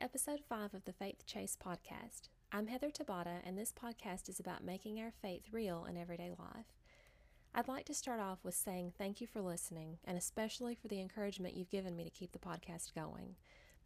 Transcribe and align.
episode 0.00 0.40
5 0.48 0.72
of 0.72 0.84
the 0.86 0.94
Faith 0.94 1.26
Chase 1.26 1.54
podcast. 1.62 2.30
I'm 2.50 2.68
Heather 2.68 2.88
Tabata, 2.88 3.40
and 3.44 3.58
this 3.58 3.70
podcast 3.70 4.30
is 4.30 4.40
about 4.40 4.64
making 4.64 4.98
our 4.98 5.12
faith 5.20 5.42
real 5.52 5.84
in 5.84 5.98
everyday 5.98 6.30
life. 6.30 6.72
I'd 7.54 7.68
like 7.68 7.84
to 7.84 7.94
start 7.94 8.18
off 8.18 8.38
with 8.42 8.54
saying 8.54 8.94
thank 8.96 9.20
you 9.20 9.26
for 9.26 9.42
listening, 9.42 9.98
and 10.06 10.16
especially 10.16 10.74
for 10.74 10.88
the 10.88 11.02
encouragement 11.02 11.54
you've 11.54 11.68
given 11.68 11.94
me 11.94 12.02
to 12.04 12.10
keep 12.10 12.32
the 12.32 12.38
podcast 12.38 12.94
going. 12.94 13.36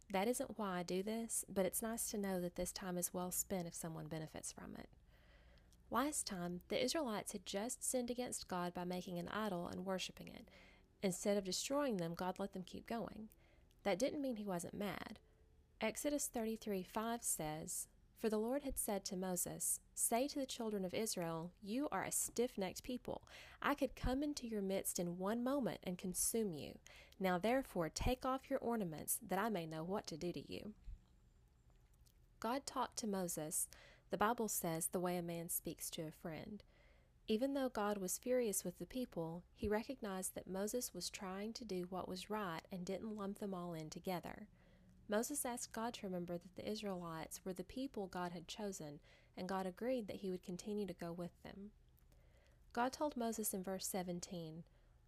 That 0.09 0.29
isn't 0.29 0.57
why 0.57 0.79
I 0.79 0.83
do 0.83 1.03
this, 1.03 1.43
but 1.53 1.65
it's 1.65 1.81
nice 1.81 2.09
to 2.11 2.17
know 2.17 2.39
that 2.39 2.55
this 2.55 2.71
time 2.71 2.97
is 2.97 3.13
well 3.13 3.31
spent 3.31 3.67
if 3.67 3.75
someone 3.75 4.07
benefits 4.07 4.53
from 4.53 4.75
it. 4.79 4.87
Last 5.91 6.25
time, 6.25 6.61
the 6.69 6.81
Israelites 6.81 7.33
had 7.33 7.45
just 7.45 7.83
sinned 7.83 8.09
against 8.09 8.47
God 8.47 8.73
by 8.73 8.85
making 8.85 9.19
an 9.19 9.27
idol 9.27 9.67
and 9.67 9.85
worshiping 9.85 10.29
it. 10.29 10.47
Instead 11.01 11.35
of 11.35 11.43
destroying 11.43 11.97
them, 11.97 12.13
God 12.15 12.39
let 12.39 12.53
them 12.53 12.63
keep 12.65 12.87
going. 12.87 13.27
That 13.83 13.99
didn't 13.99 14.21
mean 14.21 14.37
he 14.37 14.45
wasn't 14.45 14.75
mad. 14.75 15.19
Exodus 15.83 16.27
33 16.27 16.81
5 16.81 17.21
says, 17.21 17.89
For 18.17 18.29
the 18.29 18.37
Lord 18.37 18.63
had 18.63 18.79
said 18.79 19.03
to 19.03 19.17
Moses, 19.17 19.81
Say 19.93 20.29
to 20.29 20.39
the 20.39 20.45
children 20.45 20.85
of 20.85 20.93
Israel, 20.93 21.51
You 21.61 21.89
are 21.91 22.05
a 22.05 22.11
stiff 22.11 22.57
necked 22.57 22.83
people. 22.83 23.23
I 23.61 23.73
could 23.73 23.93
come 23.93 24.23
into 24.23 24.47
your 24.47 24.61
midst 24.61 24.97
in 24.97 25.17
one 25.17 25.43
moment 25.43 25.81
and 25.83 25.97
consume 25.97 26.53
you. 26.53 26.77
Now 27.19 27.37
therefore 27.37 27.89
take 27.89 28.25
off 28.25 28.49
your 28.49 28.59
ornaments, 28.59 29.19
that 29.27 29.37
I 29.37 29.49
may 29.49 29.65
know 29.65 29.83
what 29.83 30.07
to 30.07 30.15
do 30.15 30.31
to 30.31 30.49
you. 30.49 30.71
God 32.39 32.65
talked 32.65 32.95
to 32.99 33.07
Moses, 33.07 33.67
the 34.09 34.17
Bible 34.17 34.47
says, 34.47 34.87
the 34.87 35.01
way 35.01 35.17
a 35.17 35.21
man 35.21 35.49
speaks 35.49 35.89
to 35.89 36.03
a 36.03 36.11
friend. 36.11 36.63
Even 37.27 37.55
though 37.55 37.67
God 37.67 37.97
was 37.97 38.17
furious 38.17 38.63
with 38.63 38.79
the 38.79 38.85
people, 38.85 39.43
he 39.53 39.67
recognized 39.67 40.33
that 40.35 40.47
Moses 40.47 40.93
was 40.93 41.09
trying 41.09 41.51
to 41.51 41.65
do 41.65 41.87
what 41.89 42.07
was 42.07 42.29
right 42.29 42.61
and 42.71 42.85
didn't 42.85 43.17
lump 43.17 43.39
them 43.39 43.53
all 43.53 43.73
in 43.73 43.89
together. 43.89 44.47
Moses 45.13 45.45
asked 45.45 45.73
God 45.73 45.93
to 45.93 46.07
remember 46.07 46.39
that 46.39 46.55
the 46.55 46.67
Israelites 46.67 47.41
were 47.45 47.53
the 47.53 47.63
people 47.63 48.07
God 48.07 48.31
had 48.31 48.47
chosen, 48.47 48.99
and 49.37 49.47
God 49.47 49.67
agreed 49.67 50.07
that 50.07 50.15
he 50.15 50.31
would 50.31 50.41
continue 50.41 50.87
to 50.87 50.93
go 50.95 51.11
with 51.11 51.29
them. 51.43 51.69
God 52.73 52.91
told 52.91 53.15
Moses 53.15 53.53
in 53.53 53.63
verse 53.63 53.85
17, 53.85 54.63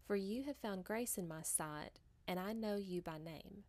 For 0.05 0.15
you 0.15 0.43
have 0.43 0.57
found 0.57 0.83
grace 0.83 1.17
in 1.17 1.27
my 1.27 1.41
sight, 1.41 1.97
and 2.27 2.39
I 2.39 2.53
know 2.53 2.75
you 2.75 3.01
by 3.01 3.17
name. 3.17 3.63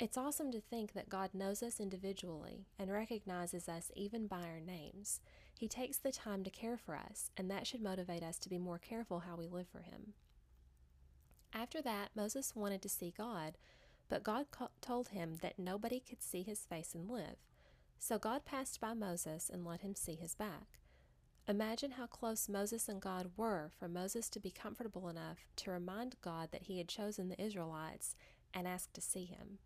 It's 0.00 0.16
awesome 0.16 0.50
to 0.50 0.60
think 0.60 0.94
that 0.94 1.08
God 1.08 1.30
knows 1.32 1.62
us 1.62 1.78
individually 1.78 2.66
and 2.76 2.90
recognizes 2.90 3.68
us 3.68 3.92
even 3.94 4.26
by 4.26 4.42
our 4.42 4.58
names. 4.58 5.20
He 5.56 5.68
takes 5.68 5.98
the 5.98 6.10
time 6.10 6.42
to 6.42 6.50
care 6.50 6.76
for 6.76 6.96
us, 6.96 7.30
and 7.36 7.48
that 7.48 7.64
should 7.64 7.80
motivate 7.80 8.24
us 8.24 8.40
to 8.40 8.48
be 8.48 8.58
more 8.58 8.80
careful 8.80 9.20
how 9.20 9.36
we 9.36 9.46
live 9.46 9.68
for 9.70 9.82
Him. 9.82 10.14
After 11.54 11.80
that, 11.82 12.10
Moses 12.16 12.56
wanted 12.56 12.82
to 12.82 12.88
see 12.88 13.14
God, 13.16 13.56
but 14.08 14.22
God 14.22 14.46
told 14.80 15.08
him 15.08 15.36
that 15.42 15.58
nobody 15.58 16.00
could 16.00 16.22
see 16.22 16.42
his 16.42 16.60
face 16.60 16.94
and 16.94 17.10
live. 17.10 17.36
So 17.98 18.18
God 18.18 18.44
passed 18.44 18.80
by 18.80 18.94
Moses 18.94 19.50
and 19.52 19.64
let 19.64 19.80
him 19.80 19.94
see 19.94 20.14
his 20.14 20.34
back. 20.34 20.78
Imagine 21.48 21.92
how 21.92 22.06
close 22.06 22.48
Moses 22.48 22.88
and 22.88 23.00
God 23.00 23.30
were 23.36 23.70
for 23.78 23.88
Moses 23.88 24.28
to 24.30 24.40
be 24.40 24.50
comfortable 24.50 25.08
enough 25.08 25.38
to 25.56 25.70
remind 25.70 26.16
God 26.20 26.50
that 26.52 26.64
he 26.64 26.78
had 26.78 26.88
chosen 26.88 27.28
the 27.28 27.42
Israelites 27.42 28.14
and 28.52 28.68
ask 28.68 28.92
to 28.92 29.00
see 29.00 29.24
him. 29.24 29.58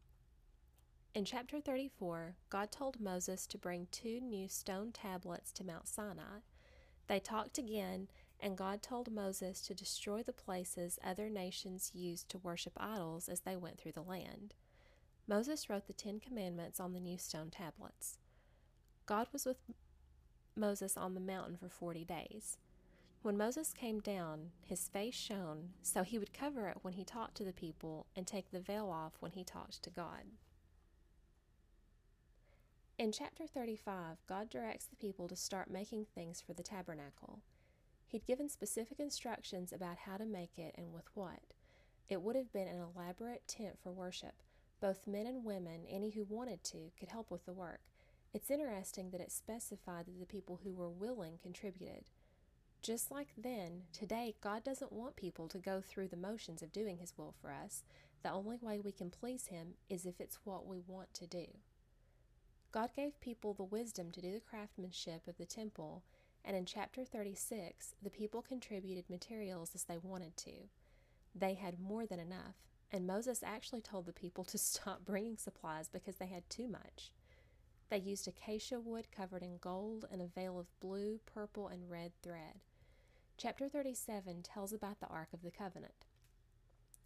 In 1.14 1.24
chapter 1.24 1.60
34, 1.60 2.36
God 2.48 2.70
told 2.70 3.00
Moses 3.00 3.46
to 3.48 3.58
bring 3.58 3.88
two 3.90 4.20
new 4.20 4.48
stone 4.48 4.92
tablets 4.92 5.52
to 5.52 5.64
Mount 5.64 5.86
Sinai. 5.86 6.40
They 7.06 7.18
talked 7.18 7.58
again, 7.58 8.08
and 8.42 8.56
God 8.56 8.82
told 8.82 9.12
Moses 9.12 9.60
to 9.62 9.74
destroy 9.74 10.22
the 10.22 10.32
places 10.32 10.98
other 11.02 11.30
nations 11.30 11.92
used 11.94 12.28
to 12.30 12.38
worship 12.38 12.72
idols 12.76 13.28
as 13.28 13.40
they 13.40 13.56
went 13.56 13.78
through 13.78 13.92
the 13.92 14.02
land. 14.02 14.54
Moses 15.28 15.70
wrote 15.70 15.86
the 15.86 15.92
Ten 15.92 16.18
Commandments 16.18 16.80
on 16.80 16.92
the 16.92 17.00
new 17.00 17.16
stone 17.16 17.50
tablets. 17.50 18.18
God 19.06 19.28
was 19.32 19.46
with 19.46 19.58
Moses 20.56 20.96
on 20.96 21.14
the 21.14 21.20
mountain 21.20 21.56
for 21.56 21.68
forty 21.68 22.04
days. 22.04 22.58
When 23.22 23.38
Moses 23.38 23.72
came 23.72 24.00
down, 24.00 24.50
his 24.64 24.88
face 24.88 25.14
shone, 25.14 25.70
so 25.80 26.02
he 26.02 26.18
would 26.18 26.34
cover 26.34 26.66
it 26.66 26.78
when 26.82 26.94
he 26.94 27.04
talked 27.04 27.36
to 27.36 27.44
the 27.44 27.52
people 27.52 28.06
and 28.16 28.26
take 28.26 28.50
the 28.50 28.58
veil 28.58 28.90
off 28.90 29.12
when 29.20 29.30
he 29.30 29.44
talked 29.44 29.80
to 29.84 29.90
God. 29.90 30.24
In 32.98 33.12
chapter 33.12 33.46
35, 33.46 34.18
God 34.28 34.50
directs 34.50 34.86
the 34.86 34.96
people 34.96 35.28
to 35.28 35.36
start 35.36 35.70
making 35.70 36.06
things 36.14 36.42
for 36.44 36.52
the 36.52 36.64
tabernacle. 36.64 37.40
He'd 38.12 38.26
given 38.26 38.50
specific 38.50 39.00
instructions 39.00 39.72
about 39.72 39.96
how 40.04 40.18
to 40.18 40.26
make 40.26 40.58
it 40.58 40.74
and 40.76 40.92
with 40.92 41.06
what. 41.14 41.40
It 42.10 42.20
would 42.20 42.36
have 42.36 42.52
been 42.52 42.68
an 42.68 42.84
elaborate 42.94 43.48
tent 43.48 43.78
for 43.82 43.90
worship. 43.90 44.34
Both 44.82 45.06
men 45.06 45.26
and 45.26 45.46
women, 45.46 45.86
any 45.88 46.10
who 46.10 46.26
wanted 46.28 46.62
to, 46.64 46.90
could 46.98 47.08
help 47.08 47.30
with 47.30 47.46
the 47.46 47.54
work. 47.54 47.80
It's 48.34 48.50
interesting 48.50 49.10
that 49.10 49.22
it 49.22 49.32
specified 49.32 50.04
that 50.04 50.20
the 50.20 50.26
people 50.26 50.60
who 50.62 50.74
were 50.74 50.90
willing 50.90 51.38
contributed. 51.42 52.04
Just 52.82 53.10
like 53.10 53.28
then, 53.34 53.84
today, 53.94 54.34
God 54.42 54.62
doesn't 54.62 54.92
want 54.92 55.16
people 55.16 55.48
to 55.48 55.56
go 55.56 55.80
through 55.80 56.08
the 56.08 56.16
motions 56.16 56.60
of 56.60 56.70
doing 56.70 56.98
His 56.98 57.14
will 57.16 57.32
for 57.40 57.50
us. 57.50 57.82
The 58.22 58.30
only 58.30 58.58
way 58.60 58.78
we 58.78 58.92
can 58.92 59.08
please 59.08 59.46
Him 59.46 59.68
is 59.88 60.04
if 60.04 60.20
it's 60.20 60.40
what 60.44 60.66
we 60.66 60.82
want 60.86 61.14
to 61.14 61.26
do. 61.26 61.46
God 62.72 62.90
gave 62.94 63.18
people 63.20 63.54
the 63.54 63.62
wisdom 63.62 64.10
to 64.10 64.20
do 64.20 64.32
the 64.32 64.40
craftsmanship 64.40 65.26
of 65.26 65.38
the 65.38 65.46
temple, 65.46 66.02
and 66.44 66.56
in 66.56 66.64
chapter 66.64 67.04
36, 67.04 67.94
the 68.02 68.10
people 68.10 68.42
contributed 68.42 69.08
materials 69.08 69.72
as 69.74 69.84
they 69.84 69.98
wanted 69.98 70.36
to. 70.38 70.68
They 71.34 71.54
had 71.54 71.80
more 71.80 72.06
than 72.06 72.20
enough, 72.20 72.56
and 72.90 73.06
Moses 73.06 73.42
actually 73.42 73.80
told 73.80 74.06
the 74.06 74.12
people 74.12 74.44
to 74.44 74.58
stop 74.58 75.04
bringing 75.04 75.36
supplies 75.36 75.88
because 75.88 76.16
they 76.16 76.26
had 76.26 76.48
too 76.50 76.68
much. 76.68 77.12
They 77.90 77.98
used 77.98 78.26
acacia 78.26 78.80
wood 78.80 79.08
covered 79.14 79.42
in 79.42 79.58
gold 79.58 80.06
and 80.10 80.22
a 80.22 80.26
veil 80.26 80.58
of 80.58 80.80
blue, 80.80 81.20
purple, 81.26 81.68
and 81.68 81.90
red 81.90 82.12
thread. 82.22 82.60
Chapter 83.36 83.68
37 83.68 84.42
tells 84.42 84.72
about 84.72 85.00
the 85.00 85.08
Ark 85.08 85.28
of 85.32 85.42
the 85.42 85.50
Covenant. 85.50 86.06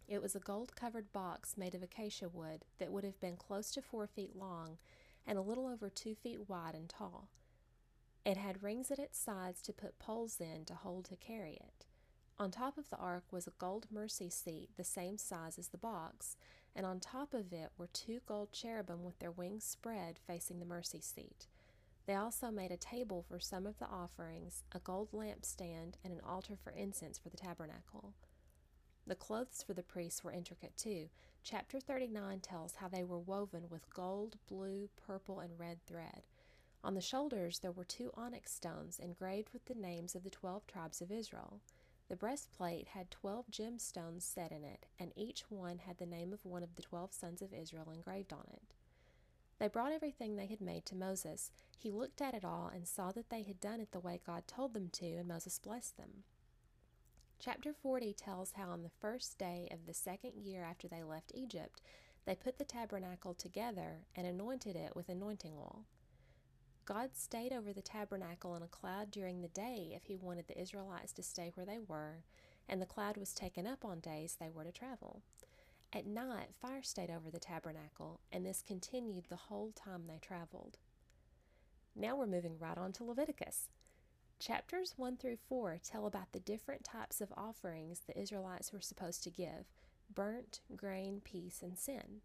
It 0.07 0.21
was 0.21 0.35
a 0.35 0.39
gold 0.39 0.75
covered 0.75 1.11
box 1.11 1.57
made 1.57 1.75
of 1.75 1.83
acacia 1.83 2.29
wood 2.29 2.63
that 2.79 2.91
would 2.91 3.03
have 3.03 3.19
been 3.19 3.35
close 3.35 3.71
to 3.71 3.81
four 3.81 4.07
feet 4.07 4.35
long 4.35 4.77
and 5.25 5.37
a 5.37 5.41
little 5.41 5.67
over 5.67 5.89
two 5.89 6.15
feet 6.15 6.47
wide 6.47 6.73
and 6.73 6.87
tall. 6.87 7.27
It 8.27 8.35
had 8.35 8.61
rings 8.61 8.91
at 8.91 8.99
its 8.99 9.17
sides 9.17 9.61
to 9.61 9.71
put 9.71 9.99
poles 9.99 10.41
in 10.41 10.65
to 10.65 10.75
hold 10.75 11.05
to 11.05 11.15
carry 11.15 11.53
it. 11.53 11.85
On 12.37 12.51
top 12.51 12.77
of 12.77 12.89
the 12.89 12.97
ark 12.97 13.23
was 13.31 13.47
a 13.47 13.53
gold 13.57 13.87
mercy 13.89 14.29
seat 14.29 14.67
the 14.75 14.83
same 14.83 15.17
size 15.17 15.57
as 15.57 15.69
the 15.69 15.77
box, 15.77 16.35
and 16.75 16.85
on 16.85 16.99
top 16.99 17.33
of 17.33 17.53
it 17.53 17.71
were 17.77 17.87
two 17.87 18.19
gold 18.27 18.51
cherubim 18.51 19.05
with 19.05 19.17
their 19.19 19.31
wings 19.31 19.63
spread 19.63 20.19
facing 20.27 20.59
the 20.59 20.65
mercy 20.65 20.99
seat. 20.99 21.47
They 22.05 22.15
also 22.15 22.51
made 22.51 22.71
a 22.71 22.75
table 22.75 23.23
for 23.25 23.39
some 23.39 23.65
of 23.65 23.79
the 23.79 23.87
offerings, 23.87 24.63
a 24.73 24.79
gold 24.79 25.13
lampstand, 25.13 25.93
and 26.03 26.11
an 26.11 26.19
altar 26.27 26.57
for 26.61 26.71
incense 26.71 27.17
for 27.17 27.29
the 27.29 27.37
tabernacle. 27.37 28.11
The 29.05 29.15
clothes 29.15 29.63
for 29.65 29.73
the 29.73 29.83
priests 29.83 30.21
were 30.21 30.33
intricate 30.33 30.75
too. 30.75 31.07
Chapter 31.45 31.79
39 31.79 32.41
tells 32.41 32.75
how 32.75 32.89
they 32.89 33.05
were 33.05 33.19
woven 33.19 33.69
with 33.69 33.89
gold, 33.93 34.35
blue, 34.49 34.89
purple, 35.07 35.39
and 35.39 35.57
red 35.57 35.77
thread. 35.87 36.23
On 36.83 36.93
the 36.93 37.01
shoulders 37.01 37.59
there 37.59 37.71
were 37.71 37.83
two 37.83 38.11
onyx 38.15 38.53
stones 38.53 38.99
engraved 38.99 39.49
with 39.51 39.65
the 39.65 39.75
names 39.75 40.15
of 40.15 40.23
the 40.23 40.29
twelve 40.29 40.65
tribes 40.67 41.01
of 41.01 41.11
Israel. 41.11 41.59
The 42.07 42.15
breastplate 42.15 42.89
had 42.89 43.11
twelve 43.11 43.51
gemstones 43.51 44.21
set 44.21 44.51
in 44.51 44.63
it, 44.63 44.85
and 44.97 45.11
each 45.15 45.43
one 45.49 45.79
had 45.79 45.97
the 45.97 46.05
name 46.05 46.31
of 46.31 46.45
one 46.45 46.63
of 46.63 46.75
the 46.75 46.81
twelve 46.81 47.11
sons 47.11 47.41
of 47.41 47.53
Israel 47.53 47.91
engraved 47.91 48.31
on 48.31 48.45
it. 48.53 48.73
They 49.59 49.67
brought 49.67 49.91
everything 49.91 50.35
they 50.35 50.45
had 50.45 50.61
made 50.61 50.85
to 50.85 50.95
Moses. 50.95 51.51
He 51.77 51.91
looked 51.91 52.21
at 52.21 52.33
it 52.33 52.45
all 52.45 52.71
and 52.73 52.87
saw 52.87 53.11
that 53.11 53.29
they 53.29 53.41
had 53.43 53.59
done 53.59 53.81
it 53.81 53.91
the 53.91 53.99
way 53.99 54.21
God 54.25 54.47
told 54.47 54.73
them 54.73 54.89
to, 54.93 55.05
and 55.05 55.27
Moses 55.27 55.59
blessed 55.59 55.97
them. 55.97 56.23
Chapter 57.39 57.73
40 57.73 58.13
tells 58.13 58.53
how 58.53 58.69
on 58.69 58.83
the 58.83 58.89
first 59.01 59.37
day 59.37 59.67
of 59.71 59.85
the 59.85 59.93
second 59.93 60.33
year 60.41 60.63
after 60.63 60.87
they 60.87 61.03
left 61.03 61.31
Egypt, 61.35 61.81
they 62.25 62.35
put 62.35 62.57
the 62.57 62.65
tabernacle 62.65 63.33
together 63.33 64.05
and 64.15 64.25
anointed 64.25 64.75
it 64.75 64.95
with 64.95 65.09
anointing 65.09 65.53
oil. 65.57 65.85
God 66.87 67.09
stayed 67.17 67.51
over 67.51 67.73
the 67.73 67.81
tabernacle 67.81 68.55
in 68.55 68.63
a 68.63 68.67
cloud 68.67 69.11
during 69.11 69.41
the 69.41 69.49
day 69.49 69.91
if 69.93 70.05
he 70.05 70.15
wanted 70.15 70.47
the 70.47 70.57
Israelites 70.57 71.11
to 71.13 71.21
stay 71.21 71.51
where 71.53 71.65
they 71.65 71.79
were, 71.85 72.23
and 72.69 72.81
the 72.81 72.85
cloud 72.85 73.17
was 73.17 73.33
taken 73.33 73.67
up 73.67 73.83
on 73.83 73.99
days 73.99 74.37
they 74.39 74.49
were 74.49 74.63
to 74.63 74.71
travel. 74.71 75.21
At 75.91 76.07
night, 76.07 76.55
fire 76.61 76.81
stayed 76.81 77.09
over 77.09 77.29
the 77.29 77.41
tabernacle, 77.41 78.21
and 78.31 78.45
this 78.45 78.63
continued 78.65 79.25
the 79.27 79.35
whole 79.35 79.73
time 79.75 80.03
they 80.07 80.19
traveled. 80.21 80.77
Now 81.93 82.15
we're 82.15 82.25
moving 82.25 82.57
right 82.57 82.77
on 82.77 82.93
to 82.93 83.03
Leviticus. 83.03 83.67
Chapters 84.39 84.93
1 84.95 85.17
through 85.17 85.39
4 85.49 85.79
tell 85.83 86.05
about 86.05 86.31
the 86.31 86.39
different 86.39 86.85
types 86.85 87.19
of 87.19 87.33
offerings 87.35 87.99
the 87.99 88.17
Israelites 88.17 88.71
were 88.71 88.79
supposed 88.79 89.23
to 89.23 89.29
give 89.29 89.65
burnt, 90.15 90.61
grain, 90.77 91.19
peace, 91.21 91.59
and 91.61 91.77
sin. 91.77 92.21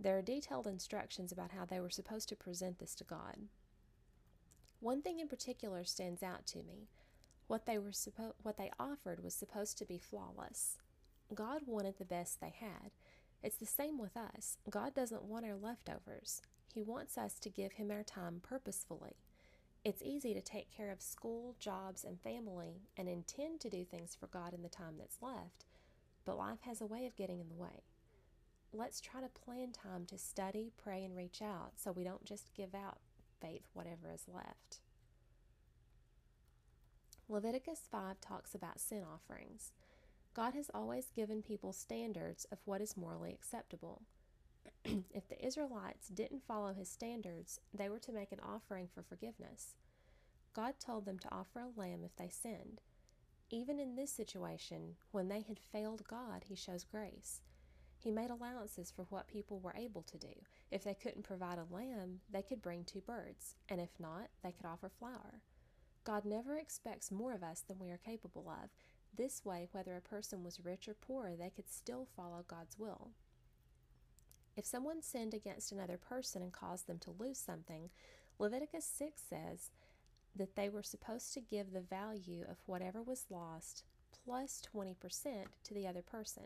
There 0.00 0.18
are 0.18 0.22
detailed 0.22 0.66
instructions 0.66 1.30
about 1.30 1.52
how 1.52 1.64
they 1.64 1.78
were 1.78 1.90
supposed 1.90 2.28
to 2.30 2.36
present 2.36 2.80
this 2.80 2.96
to 2.96 3.04
God. 3.04 3.36
One 4.80 5.02
thing 5.02 5.20
in 5.20 5.28
particular 5.28 5.84
stands 5.84 6.22
out 6.22 6.46
to 6.48 6.58
me. 6.58 6.88
What 7.48 7.66
they 7.66 7.78
were 7.78 7.90
suppo- 7.90 8.32
what 8.42 8.56
they 8.56 8.70
offered 8.78 9.22
was 9.22 9.34
supposed 9.34 9.76
to 9.78 9.84
be 9.84 9.98
flawless. 9.98 10.78
God 11.34 11.62
wanted 11.66 11.98
the 11.98 12.06
best 12.06 12.40
they 12.40 12.54
had. 12.58 12.92
It's 13.42 13.56
the 13.56 13.66
same 13.66 13.98
with 13.98 14.16
us. 14.16 14.56
God 14.70 14.94
doesn't 14.94 15.24
want 15.24 15.44
our 15.44 15.56
leftovers. 15.56 16.40
He 16.72 16.82
wants 16.82 17.18
us 17.18 17.38
to 17.40 17.50
give 17.50 17.72
Him 17.72 17.90
our 17.90 18.02
time 18.02 18.40
purposefully. 18.42 19.16
It's 19.84 20.02
easy 20.02 20.32
to 20.32 20.40
take 20.40 20.74
care 20.74 20.90
of 20.90 21.02
school, 21.02 21.56
jobs, 21.58 22.02
and 22.02 22.18
family 22.20 22.82
and 22.96 23.08
intend 23.08 23.60
to 23.60 23.70
do 23.70 23.84
things 23.84 24.16
for 24.18 24.28
God 24.28 24.54
in 24.54 24.62
the 24.62 24.68
time 24.68 24.94
that's 24.98 25.22
left, 25.22 25.66
but 26.24 26.38
life 26.38 26.60
has 26.62 26.80
a 26.80 26.86
way 26.86 27.06
of 27.06 27.16
getting 27.16 27.40
in 27.40 27.48
the 27.50 27.54
way. 27.54 27.84
Let's 28.72 29.00
try 29.00 29.20
to 29.20 29.28
plan 29.28 29.72
time 29.72 30.06
to 30.06 30.16
study, 30.16 30.72
pray, 30.82 31.04
and 31.04 31.16
reach 31.16 31.42
out 31.42 31.72
so 31.76 31.92
we 31.92 32.04
don't 32.04 32.24
just 32.24 32.54
give 32.54 32.74
out 32.74 32.98
faith 33.40 33.68
whatever 33.72 34.12
is 34.12 34.24
left. 34.32 34.80
Leviticus 37.28 37.82
5 37.90 38.20
talks 38.20 38.54
about 38.54 38.80
sin 38.80 39.04
offerings. 39.04 39.72
God 40.34 40.54
has 40.54 40.70
always 40.74 41.10
given 41.14 41.42
people 41.42 41.72
standards 41.72 42.44
of 42.50 42.58
what 42.64 42.80
is 42.80 42.96
morally 42.96 43.32
acceptable. 43.32 44.02
if 44.84 45.28
the 45.28 45.44
Israelites 45.44 46.08
didn't 46.08 46.46
follow 46.46 46.72
his 46.72 46.88
standards, 46.88 47.60
they 47.72 47.88
were 47.88 47.98
to 48.00 48.12
make 48.12 48.32
an 48.32 48.40
offering 48.40 48.88
for 48.92 49.02
forgiveness. 49.02 49.74
God 50.54 50.74
told 50.80 51.04
them 51.04 51.18
to 51.20 51.32
offer 51.32 51.60
a 51.60 51.80
lamb 51.80 52.02
if 52.04 52.16
they 52.16 52.28
sinned. 52.28 52.80
Even 53.50 53.78
in 53.78 53.96
this 53.96 54.12
situation, 54.12 54.96
when 55.10 55.28
they 55.28 55.42
had 55.42 55.58
failed 55.58 56.02
God, 56.08 56.44
he 56.48 56.54
shows 56.54 56.84
grace. 56.84 57.42
He 58.02 58.10
made 58.10 58.30
allowances 58.30 58.90
for 58.90 59.04
what 59.10 59.28
people 59.28 59.60
were 59.60 59.74
able 59.76 60.02
to 60.04 60.16
do. 60.16 60.32
If 60.70 60.84
they 60.84 60.94
couldn't 60.94 61.24
provide 61.24 61.58
a 61.58 61.74
lamb, 61.74 62.20
they 62.32 62.40
could 62.40 62.62
bring 62.62 62.84
two 62.84 63.02
birds, 63.02 63.56
and 63.68 63.78
if 63.78 63.90
not, 64.00 64.28
they 64.42 64.52
could 64.52 64.64
offer 64.64 64.88
flour. 64.88 65.42
God 66.04 66.24
never 66.24 66.56
expects 66.56 67.10
more 67.10 67.34
of 67.34 67.42
us 67.42 67.60
than 67.60 67.78
we 67.78 67.90
are 67.90 67.98
capable 67.98 68.48
of. 68.48 68.70
This 69.14 69.44
way, 69.44 69.68
whether 69.72 69.96
a 69.96 70.00
person 70.00 70.42
was 70.42 70.64
rich 70.64 70.88
or 70.88 70.94
poor, 70.94 71.34
they 71.36 71.50
could 71.50 71.68
still 71.68 72.08
follow 72.16 72.42
God's 72.48 72.78
will. 72.78 73.10
If 74.56 74.64
someone 74.64 75.02
sinned 75.02 75.34
against 75.34 75.70
another 75.70 75.98
person 75.98 76.40
and 76.42 76.52
caused 76.52 76.86
them 76.86 76.98
to 77.00 77.14
lose 77.18 77.38
something, 77.38 77.90
Leviticus 78.38 78.86
6 78.86 79.20
says 79.28 79.70
that 80.34 80.56
they 80.56 80.70
were 80.70 80.82
supposed 80.82 81.34
to 81.34 81.40
give 81.40 81.72
the 81.72 81.80
value 81.80 82.44
of 82.48 82.56
whatever 82.64 83.02
was 83.02 83.26
lost 83.28 83.84
plus 84.24 84.62
20% 84.74 84.94
to 85.64 85.74
the 85.74 85.86
other 85.86 86.02
person. 86.02 86.44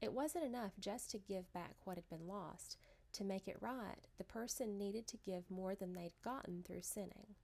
It 0.00 0.12
wasn't 0.12 0.44
enough 0.44 0.72
just 0.78 1.10
to 1.10 1.18
give 1.18 1.52
back 1.52 1.74
what 1.84 1.96
had 1.96 2.08
been 2.08 2.28
lost. 2.28 2.76
To 3.14 3.24
make 3.24 3.48
it 3.48 3.56
right, 3.60 4.08
the 4.18 4.24
person 4.24 4.76
needed 4.76 5.06
to 5.08 5.16
give 5.16 5.50
more 5.50 5.74
than 5.74 5.94
they'd 5.94 6.12
gotten 6.22 6.62
through 6.62 6.82
sinning. 6.82 7.34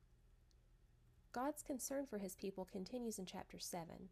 God's 1.33 1.63
concern 1.63 2.05
for 2.05 2.19
his 2.19 2.35
people 2.35 2.67
continues 2.71 3.19
in 3.19 3.25
chapter 3.25 3.59
7. 3.59 4.11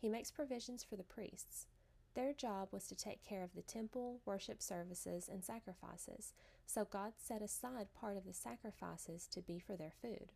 He 0.00 0.08
makes 0.08 0.30
provisions 0.30 0.84
for 0.84 0.94
the 0.94 1.02
priests. 1.02 1.66
Their 2.14 2.32
job 2.32 2.68
was 2.70 2.86
to 2.86 2.94
take 2.94 3.24
care 3.24 3.42
of 3.42 3.54
the 3.54 3.62
temple, 3.62 4.20
worship 4.24 4.62
services, 4.62 5.28
and 5.32 5.42
sacrifices, 5.42 6.34
so 6.66 6.84
God 6.84 7.14
set 7.16 7.42
aside 7.42 7.88
part 7.98 8.16
of 8.16 8.26
the 8.26 8.34
sacrifices 8.34 9.26
to 9.32 9.40
be 9.40 9.58
for 9.58 9.76
their 9.76 9.92
food. 10.02 10.32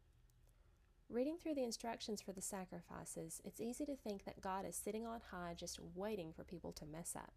Reading 1.08 1.36
through 1.40 1.54
the 1.54 1.62
instructions 1.62 2.20
for 2.20 2.32
the 2.32 2.40
sacrifices, 2.40 3.40
it's 3.44 3.60
easy 3.60 3.86
to 3.86 3.94
think 3.94 4.24
that 4.24 4.40
God 4.40 4.66
is 4.66 4.74
sitting 4.74 5.06
on 5.06 5.20
high 5.30 5.54
just 5.56 5.78
waiting 5.94 6.32
for 6.32 6.42
people 6.42 6.72
to 6.72 6.84
mess 6.84 7.14
up. 7.14 7.32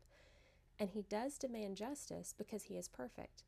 And 0.80 0.90
He 0.90 1.04
does 1.04 1.38
demand 1.38 1.78
justice 1.78 2.34
because 2.36 2.64
He 2.64 2.78
is 2.78 2.88
perfect. 2.88 3.44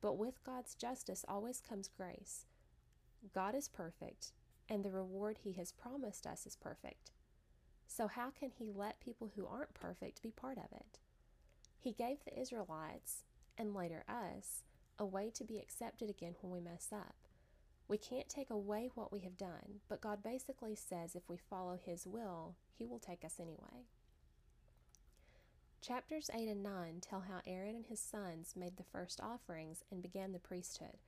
But 0.00 0.18
with 0.18 0.44
God's 0.44 0.76
justice 0.76 1.24
always 1.26 1.60
comes 1.60 1.88
grace. 1.88 2.46
God 3.34 3.56
is 3.56 3.68
perfect, 3.68 4.32
and 4.68 4.84
the 4.84 4.90
reward 4.90 5.38
He 5.42 5.54
has 5.54 5.72
promised 5.72 6.28
us 6.28 6.46
is 6.46 6.54
perfect. 6.54 7.10
So, 7.88 8.06
how 8.06 8.30
can 8.30 8.50
He 8.56 8.70
let 8.70 9.00
people 9.00 9.32
who 9.34 9.48
aren't 9.48 9.74
perfect 9.74 10.22
be 10.22 10.30
part 10.30 10.58
of 10.58 10.70
it? 10.72 11.00
He 11.76 11.92
gave 11.92 12.18
the 12.24 12.38
Israelites, 12.38 13.24
and 13.58 13.74
later 13.74 14.04
us, 14.08 14.62
a 14.96 15.04
way 15.04 15.30
to 15.34 15.42
be 15.42 15.58
accepted 15.58 16.08
again 16.08 16.36
when 16.40 16.52
we 16.52 16.60
mess 16.60 16.90
up. 16.92 17.25
We 17.88 17.98
can't 17.98 18.28
take 18.28 18.50
away 18.50 18.90
what 18.94 19.12
we 19.12 19.20
have 19.20 19.36
done, 19.36 19.80
but 19.88 20.00
God 20.00 20.22
basically 20.22 20.74
says 20.74 21.14
if 21.14 21.28
we 21.28 21.36
follow 21.36 21.78
His 21.80 22.06
will, 22.06 22.56
He 22.76 22.86
will 22.86 22.98
take 22.98 23.24
us 23.24 23.38
anyway. 23.40 23.86
Chapters 25.86 26.28
8 26.34 26.48
and 26.48 26.64
9 26.64 27.00
tell 27.00 27.20
how 27.20 27.42
Aaron 27.46 27.76
and 27.76 27.86
his 27.86 28.00
sons 28.00 28.54
made 28.56 28.76
the 28.76 28.82
first 28.82 29.20
offerings 29.20 29.84
and 29.88 30.02
began 30.02 30.32
the 30.32 30.40
priesthood. 30.40 30.98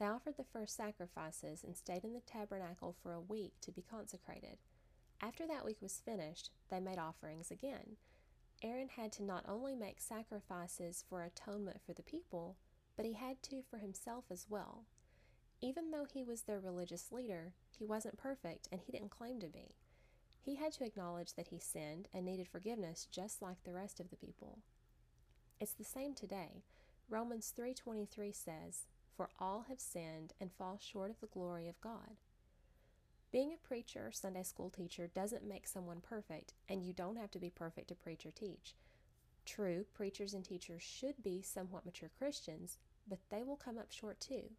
They 0.00 0.06
offered 0.06 0.36
the 0.36 0.42
first 0.52 0.76
sacrifices 0.76 1.62
and 1.62 1.76
stayed 1.76 2.02
in 2.02 2.12
the 2.12 2.20
tabernacle 2.20 2.96
for 3.00 3.12
a 3.12 3.20
week 3.20 3.52
to 3.60 3.70
be 3.70 3.84
consecrated. 3.88 4.58
After 5.20 5.46
that 5.46 5.64
week 5.64 5.80
was 5.80 6.02
finished, 6.04 6.50
they 6.70 6.80
made 6.80 6.98
offerings 6.98 7.52
again. 7.52 7.98
Aaron 8.64 8.88
had 8.88 9.12
to 9.12 9.22
not 9.22 9.44
only 9.48 9.76
make 9.76 10.00
sacrifices 10.00 11.04
for 11.08 11.22
atonement 11.22 11.80
for 11.86 11.92
the 11.92 12.02
people, 12.02 12.56
but 12.96 13.06
he 13.06 13.12
had 13.12 13.42
to 13.44 13.62
for 13.70 13.78
himself 13.78 14.24
as 14.28 14.46
well. 14.48 14.86
Even 15.60 15.90
though 15.90 16.04
he 16.04 16.22
was 16.22 16.42
their 16.42 16.60
religious 16.60 17.10
leader, 17.10 17.54
he 17.70 17.84
wasn't 17.84 18.18
perfect 18.18 18.68
and 18.70 18.80
he 18.80 18.92
didn't 18.92 19.10
claim 19.10 19.40
to 19.40 19.48
be. 19.48 19.74
He 20.40 20.56
had 20.56 20.72
to 20.74 20.84
acknowledge 20.84 21.34
that 21.34 21.48
he 21.48 21.58
sinned 21.58 22.08
and 22.12 22.24
needed 22.24 22.46
forgiveness 22.46 23.08
just 23.10 23.42
like 23.42 23.64
the 23.64 23.72
rest 23.72 23.98
of 23.98 24.10
the 24.10 24.16
people. 24.16 24.58
It's 25.58 25.72
the 25.72 25.84
same 25.84 26.14
today. 26.14 26.62
Romans 27.08 27.50
3:23 27.50 28.32
says, 28.32 28.86
"For 29.14 29.30
all 29.38 29.62
have 29.62 29.80
sinned 29.80 30.34
and 30.38 30.52
fall 30.52 30.78
short 30.78 31.10
of 31.10 31.20
the 31.20 31.26
glory 31.26 31.68
of 31.68 31.80
God." 31.80 32.18
Being 33.32 33.52
a 33.52 33.58
preacher 33.58 34.06
or 34.06 34.12
Sunday 34.12 34.42
school 34.42 34.70
teacher 34.70 35.08
doesn't 35.08 35.42
make 35.42 35.66
someone 35.66 36.00
perfect, 36.00 36.54
and 36.68 36.84
you 36.84 36.92
don't 36.92 37.16
have 37.16 37.30
to 37.32 37.38
be 37.38 37.50
perfect 37.50 37.88
to 37.88 37.94
preach 37.94 38.24
or 38.24 38.30
teach. 38.30 38.76
True, 39.44 39.84
preachers 39.94 40.34
and 40.34 40.44
teachers 40.44 40.82
should 40.82 41.22
be 41.22 41.42
somewhat 41.42 41.84
mature 41.84 42.08
Christians, 42.08 42.78
but 43.06 43.18
they 43.30 43.42
will 43.42 43.56
come 43.56 43.78
up 43.78 43.90
short 43.90 44.20
too. 44.20 44.56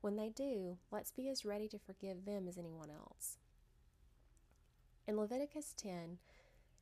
When 0.00 0.16
they 0.16 0.28
do, 0.28 0.78
let's 0.90 1.10
be 1.10 1.28
as 1.28 1.44
ready 1.44 1.68
to 1.68 1.78
forgive 1.78 2.24
them 2.24 2.46
as 2.46 2.56
anyone 2.56 2.90
else. 2.90 3.38
In 5.06 5.16
Leviticus 5.16 5.74
10, 5.76 6.18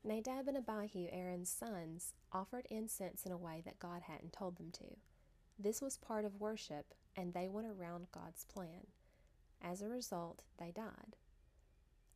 Nadab 0.04 0.48
and 0.48 0.56
Abihu, 0.56 1.08
Aaron's 1.10 1.50
sons, 1.50 2.12
offered 2.32 2.66
incense 2.70 3.24
in 3.24 3.32
a 3.32 3.36
way 3.36 3.62
that 3.64 3.78
God 3.78 4.02
hadn't 4.02 4.32
told 4.32 4.56
them 4.56 4.70
to. 4.72 4.96
This 5.58 5.80
was 5.80 5.96
part 5.96 6.24
of 6.24 6.40
worship, 6.40 6.94
and 7.16 7.32
they 7.32 7.48
went 7.48 7.66
around 7.66 8.12
God's 8.12 8.44
plan. 8.44 8.88
As 9.62 9.80
a 9.80 9.88
result, 9.88 10.42
they 10.58 10.70
died. 10.70 11.16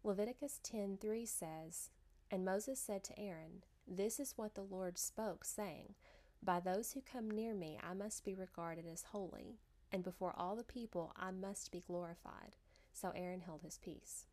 Leviticus 0.04 0.60
10:3 0.62 1.26
says, 1.26 1.90
"And 2.30 2.44
Moses 2.44 2.78
said 2.78 3.02
to 3.04 3.18
Aaron, 3.18 3.64
This 3.86 4.20
is 4.20 4.36
what 4.36 4.54
the 4.54 4.62
Lord 4.62 4.98
spoke, 4.98 5.44
saying, 5.44 5.94
By 6.42 6.60
those 6.60 6.92
who 6.92 7.00
come 7.00 7.30
near 7.30 7.54
me 7.54 7.78
I 7.82 7.94
must 7.94 8.24
be 8.24 8.34
regarded 8.34 8.86
as 8.86 9.04
holy, 9.04 9.58
and 9.92 10.02
before 10.02 10.34
all 10.36 10.56
the 10.56 10.64
people 10.64 11.12
I 11.16 11.30
must 11.30 11.72
be 11.72 11.82
glorified. 11.86 12.56
So 12.92 13.12
Aaron 13.14 13.40
held 13.40 13.62
his 13.62 13.78
peace. 13.78 14.26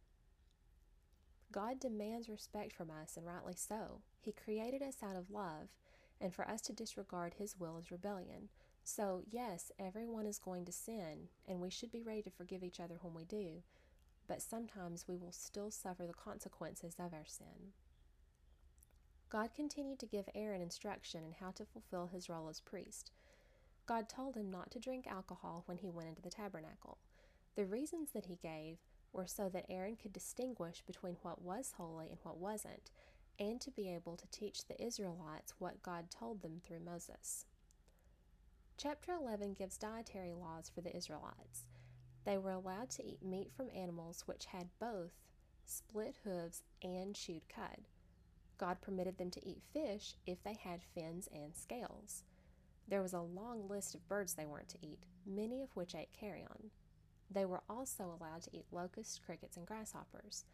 God 1.52 1.80
demands 1.80 2.28
respect 2.28 2.74
from 2.74 2.92
us, 2.92 3.16
and 3.16 3.26
rightly 3.26 3.56
so. 3.56 4.02
He 4.20 4.34
created 4.34 4.82
us 4.82 4.98
out 5.02 5.16
of 5.16 5.32
love, 5.32 5.70
and 6.20 6.34
for 6.34 6.48
us 6.48 6.62
to 6.64 6.74
disregard 6.74 7.36
His 7.36 7.58
will 7.58 7.78
is 7.78 7.92
rebellion. 7.92 8.50
So, 8.84 9.22
yes, 9.30 9.72
everyone 9.80 10.26
is 10.26 10.40
going 10.40 10.66
to 10.66 10.72
sin, 10.72 11.30
and 11.48 11.62
we 11.62 11.70
should 11.70 11.92
be 11.92 12.02
ready 12.02 12.22
to 12.24 12.30
forgive 12.30 12.64
each 12.64 12.80
other 12.80 12.96
when 13.02 13.14
we 13.14 13.26
do, 13.26 13.64
but 14.28 14.42
sometimes 14.42 15.08
we 15.08 15.18
will 15.18 15.32
still 15.32 15.72
suffer 15.72 16.06
the 16.06 16.14
consequences 16.14 16.96
of 17.00 17.14
our 17.14 17.26
sin. 17.26 17.74
God 19.30 19.54
continued 19.54 20.00
to 20.00 20.06
give 20.06 20.30
Aaron 20.36 20.62
instruction 20.62 21.24
in 21.24 21.34
how 21.40 21.52
to 21.52 21.66
fulfill 21.66 22.08
his 22.08 22.30
role 22.30 22.48
as 22.50 22.62
priest. 22.62 23.12
God 23.88 24.10
told 24.10 24.36
him 24.36 24.52
not 24.52 24.70
to 24.72 24.80
drink 24.80 25.08
alcohol 25.08 25.64
when 25.66 25.78
he 25.78 25.90
went 25.90 26.10
into 26.10 26.22
the 26.22 26.30
tabernacle. 26.30 26.98
The 27.56 27.66
reasons 27.66 28.12
that 28.12 28.26
he 28.26 28.36
gave 28.36 28.78
were 29.14 29.26
so 29.26 29.50
that 29.50 29.66
Aaron 29.70 29.96
could 29.96 30.12
distinguish 30.14 30.84
between 30.86 31.16
what 31.22 31.42
was 31.42 31.74
holy 31.78 32.10
and 32.10 32.18
what 32.24 32.38
wasn't, 32.38 32.92
and 33.40 33.62
to 33.62 33.72
be 33.72 33.90
able 33.90 34.18
to 34.18 34.28
teach 34.28 34.66
the 34.66 34.82
Israelites 34.84 35.54
what 35.58 35.82
God 35.82 36.12
told 36.12 36.42
them 36.42 36.60
through 36.62 36.82
Moses. 36.82 37.46
Chapter 38.78 39.14
11 39.14 39.54
gives 39.54 39.78
dietary 39.78 40.34
laws 40.34 40.70
for 40.74 40.82
the 40.82 40.96
Israelites. 40.96 41.66
They 42.26 42.38
were 42.38 42.52
allowed 42.52 42.90
to 42.92 43.06
eat 43.06 43.24
meat 43.24 43.52
from 43.56 43.70
animals 43.74 44.24
which 44.26 44.48
had 44.48 44.68
both 44.80 45.14
split 45.66 46.16
hooves 46.24 46.62
and 46.84 47.16
chewed 47.16 47.48
cud. 47.48 47.88
God 48.58 48.82
permitted 48.82 49.18
them 49.18 49.32
to 49.32 49.48
eat 49.48 49.62
fish 49.72 50.16
if 50.26 50.44
they 50.44 50.58
had 50.62 50.82
fins 50.94 51.30
and 51.34 51.56
scales. 51.56 52.24
There 52.88 53.02
was 53.02 53.14
a 53.14 53.22
long 53.22 53.68
list 53.68 53.96
of 53.96 54.08
birds 54.08 54.34
they 54.34 54.46
weren't 54.46 54.70
to 54.70 54.78
eat, 54.82 55.06
many 55.26 55.62
of 55.62 55.76
which 55.76 55.94
ate 55.94 56.14
carrion. 56.14 56.72
They 57.30 57.46
were 57.46 57.64
also 57.70 58.06
allowed 58.06 58.44
to 58.44 58.56
eat 58.56 58.66
locusts, 58.72 59.20
crickets, 59.20 59.58
and 59.58 59.66
grasshoppers. 59.66 60.46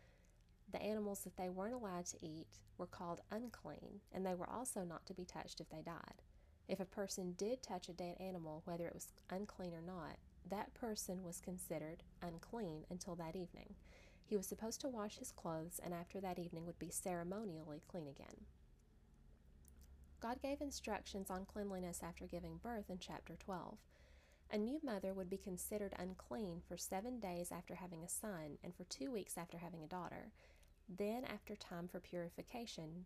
The 0.72 0.82
animals 0.82 1.20
that 1.20 1.38
they 1.38 1.50
weren't 1.50 1.76
allowed 1.76 2.08
to 2.08 2.26
eat 2.26 2.48
were 2.78 2.88
called 2.88 3.22
unclean, 3.30 4.02
and 4.12 4.26
they 4.26 4.34
were 4.34 4.50
also 4.50 4.84
not 4.84 5.06
to 5.06 5.14
be 5.14 5.26
touched 5.26 5.62
if 5.62 5.70
they 5.70 5.84
died. 5.84 6.24
If 6.68 6.80
a 6.80 6.86
person 6.86 7.36
did 7.38 7.62
touch 7.62 7.90
a 7.90 7.94
dead 7.94 8.18
animal, 8.20 8.64
whether 8.66 8.88
it 8.88 8.96
was 8.96 9.12
unclean 9.30 9.74
or 9.74 9.82
not, 9.82 10.18
that 10.50 10.74
person 10.74 11.24
was 11.24 11.40
considered 11.40 12.04
unclean 12.22 12.86
until 12.90 13.16
that 13.16 13.36
evening. 13.36 13.76
He 14.26 14.38
was 14.38 14.48
supposed 14.48 14.82
to 14.82 14.90
wash 14.90 15.20
his 15.20 15.32
clothes, 15.32 15.80
and 15.84 15.94
after 15.94 16.20
that 16.22 16.40
evening 16.40 16.66
would 16.66 16.80
be 16.80 16.90
ceremonially 16.90 17.84
clean 17.88 18.08
again. 18.08 18.46
God 20.24 20.42
gave 20.42 20.62
instructions 20.62 21.30
on 21.30 21.44
cleanliness 21.44 22.00
after 22.02 22.26
giving 22.26 22.56
birth 22.64 22.90
in 22.90 22.98
chapter 22.98 23.36
12. 23.36 23.76
A 24.52 24.58
new 24.58 24.80
mother 24.82 25.14
would 25.14 25.30
be 25.30 25.36
considered 25.36 25.94
unclean 26.00 26.62
for 26.66 26.78
seven 26.78 27.20
days 27.20 27.52
after 27.52 27.76
having 27.76 28.06
a 28.06 28.10
son 28.10 28.58
and 28.64 28.74
for 28.74 28.86
two 28.86 29.12
weeks 29.12 29.38
after 29.38 29.58
having 29.58 29.84
a 29.84 29.88
daughter. 29.88 30.32
Then, 30.88 31.26
after 31.26 31.58
time 31.58 31.90
for 31.90 32.00
purification, 32.00 33.04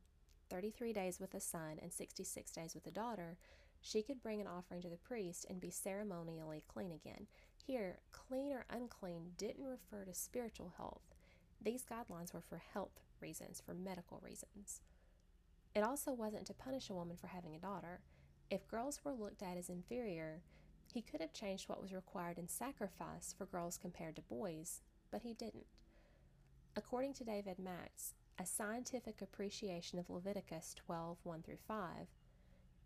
33 0.52 0.94
days 0.94 1.20
with 1.20 1.34
a 1.34 1.40
son 1.40 1.80
and 1.82 1.92
66 1.92 2.52
days 2.52 2.76
with 2.76 2.86
a 2.86 2.92
daughter, 2.92 3.40
she 3.82 4.04
could 4.04 4.22
bring 4.22 4.40
an 4.40 4.48
offering 4.48 4.84
to 4.84 4.90
the 4.90 4.98
priest 4.98 5.48
and 5.50 5.60
be 5.60 5.72
ceremonially 5.72 6.62
clean 6.68 6.92
again. 6.92 7.26
Here, 7.66 7.98
clean 8.12 8.54
or 8.54 8.66
unclean 8.70 9.32
didn't 9.40 9.66
refer 9.66 10.06
to 10.06 10.14
spiritual 10.14 10.74
health. 10.78 11.16
These 11.60 11.84
guidelines 11.84 12.32
were 12.32 12.42
for 12.42 12.62
health 12.74 13.02
reasons, 13.20 13.60
for 13.66 13.74
medical 13.74 14.22
reasons. 14.24 14.82
It 15.78 15.84
also 15.84 16.12
wasn't 16.12 16.48
to 16.48 16.56
punish 16.56 16.90
a 16.90 16.96
woman 16.96 17.18
for 17.18 17.28
having 17.28 17.54
a 17.54 17.60
daughter. 17.60 18.02
If 18.50 18.68
girls 18.68 19.00
were 19.04 19.14
looked 19.14 19.44
at 19.44 19.58
as 19.58 19.70
inferior, 19.70 20.42
he 20.92 21.04
could 21.04 21.22
have 21.22 21.34
changed 21.34 21.70
what 21.70 21.80
was 21.80 21.94
required 21.94 22.40
in 22.40 22.48
sacrifice 22.48 23.36
for 23.38 23.46
girls 23.46 23.78
compared 23.78 24.16
to 24.16 24.24
boys, 24.24 24.82
but 25.12 25.22
he 25.22 25.36
didn't. 25.36 25.68
According 26.76 27.14
to 27.14 27.24
David 27.24 27.60
Macht, 27.60 28.16
a 28.40 28.46
scientific 28.48 29.22
appreciation 29.22 30.00
of 30.00 30.10
Leviticus 30.10 30.74
12 30.84 31.20
1 31.22 31.44
through 31.44 31.60
5, 31.68 32.08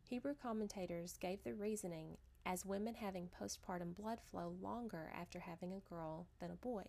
Hebrew 0.04 0.34
commentators 0.36 1.16
gave 1.18 1.46
the 1.46 1.54
reasoning 1.54 2.18
as 2.46 2.66
women 2.66 2.96
having 2.96 3.30
postpartum 3.42 3.96
blood 3.96 4.20
flow 4.20 4.54
longer 4.62 5.14
after 5.18 5.40
having 5.40 5.72
a 5.72 5.90
girl 5.90 6.28
than 6.42 6.52
a 6.52 6.56
boy. 6.56 6.84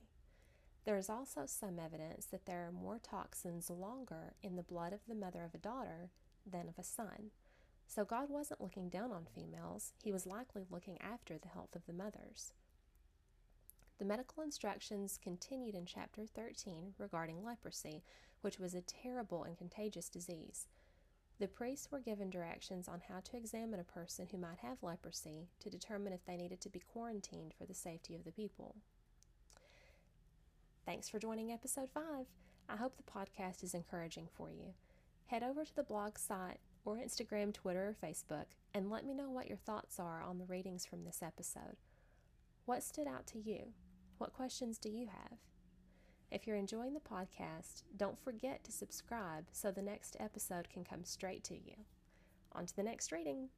There 0.84 0.96
is 0.96 1.08
also 1.08 1.42
some 1.46 1.78
evidence 1.78 2.26
that 2.26 2.46
there 2.46 2.66
are 2.66 2.72
more 2.72 2.98
toxins 2.98 3.70
longer 3.70 4.34
in 4.42 4.56
the 4.56 4.62
blood 4.62 4.92
of 4.92 5.00
the 5.06 5.14
mother 5.14 5.44
of 5.44 5.54
a 5.54 5.58
daughter 5.58 6.10
than 6.44 6.68
of 6.68 6.78
a 6.78 6.82
son. 6.82 7.30
So 7.86 8.04
God 8.04 8.30
wasn't 8.30 8.60
looking 8.60 8.88
down 8.88 9.12
on 9.12 9.26
females, 9.32 9.92
He 10.02 10.12
was 10.12 10.26
likely 10.26 10.64
looking 10.70 11.00
after 11.00 11.38
the 11.38 11.48
health 11.48 11.76
of 11.76 11.86
the 11.86 11.92
mothers. 11.92 12.52
The 13.98 14.04
medical 14.04 14.42
instructions 14.42 15.18
continued 15.22 15.76
in 15.76 15.86
chapter 15.86 16.26
13 16.26 16.94
regarding 16.98 17.44
leprosy, 17.44 18.02
which 18.40 18.58
was 18.58 18.74
a 18.74 18.80
terrible 18.80 19.44
and 19.44 19.56
contagious 19.56 20.08
disease. 20.08 20.66
The 21.38 21.46
priests 21.46 21.90
were 21.92 22.00
given 22.00 22.28
directions 22.28 22.88
on 22.88 23.02
how 23.08 23.20
to 23.20 23.36
examine 23.36 23.78
a 23.78 23.84
person 23.84 24.26
who 24.30 24.38
might 24.38 24.58
have 24.58 24.82
leprosy 24.82 25.48
to 25.60 25.70
determine 25.70 26.12
if 26.12 26.24
they 26.24 26.36
needed 26.36 26.60
to 26.62 26.70
be 26.70 26.80
quarantined 26.80 27.54
for 27.56 27.64
the 27.64 27.74
safety 27.74 28.14
of 28.16 28.24
the 28.24 28.32
people. 28.32 28.76
Thanks 30.84 31.08
for 31.08 31.20
joining 31.20 31.52
episode 31.52 31.90
5. 31.94 32.02
I 32.68 32.76
hope 32.76 32.96
the 32.96 33.04
podcast 33.04 33.62
is 33.62 33.72
encouraging 33.72 34.26
for 34.34 34.50
you. 34.50 34.74
Head 35.26 35.44
over 35.44 35.64
to 35.64 35.76
the 35.76 35.84
blog 35.84 36.18
site 36.18 36.58
or 36.84 36.96
Instagram, 36.96 37.54
Twitter, 37.54 37.94
or 37.94 38.08
Facebook 38.08 38.46
and 38.74 38.90
let 38.90 39.06
me 39.06 39.14
know 39.14 39.30
what 39.30 39.46
your 39.46 39.58
thoughts 39.58 40.00
are 40.00 40.22
on 40.22 40.38
the 40.38 40.44
readings 40.44 40.84
from 40.84 41.04
this 41.04 41.22
episode. 41.22 41.76
What 42.64 42.82
stood 42.82 43.06
out 43.06 43.28
to 43.28 43.38
you? 43.38 43.68
What 44.18 44.32
questions 44.32 44.76
do 44.78 44.88
you 44.88 45.06
have? 45.06 45.38
If 46.32 46.46
you're 46.46 46.56
enjoying 46.56 46.94
the 46.94 47.00
podcast, 47.00 47.84
don't 47.96 48.18
forget 48.18 48.64
to 48.64 48.72
subscribe 48.72 49.44
so 49.52 49.70
the 49.70 49.82
next 49.82 50.16
episode 50.18 50.68
can 50.68 50.82
come 50.82 51.04
straight 51.04 51.44
to 51.44 51.54
you. 51.54 51.76
On 52.52 52.66
to 52.66 52.74
the 52.74 52.82
next 52.82 53.12
reading. 53.12 53.50